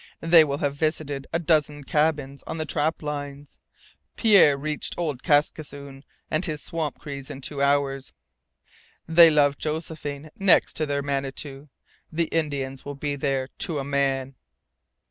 [0.19, 3.59] They will have visited a dozen cabins on the trap lines.
[4.15, 8.11] Pierre reached old Kaskisoon and his Swamp Crees in two hours.
[9.07, 11.69] They love Josephine next to their Manitou.
[12.11, 14.33] The Indians will be there to a man!"